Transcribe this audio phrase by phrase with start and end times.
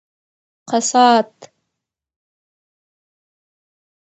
[0.69, 1.33] کسات